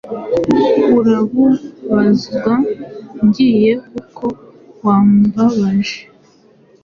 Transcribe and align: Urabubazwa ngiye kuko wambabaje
Urabubazwa 0.97 2.53
ngiye 3.25 3.73
kuko 3.93 4.25
wambabaje 4.83 5.99